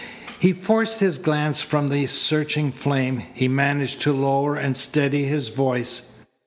He 0.39 0.51
forced 0.51 0.99
his 0.99 1.19
glance 1.19 1.61
from 1.61 1.89
the 1.89 2.07
searching 2.07 2.71
flame. 2.71 3.21
He 3.35 3.47
managed 3.47 4.01
to 4.01 4.11
lower 4.13 4.55
and 4.55 4.75
steady 4.75 5.25
his 5.25 5.49
voice. 5.49 6.13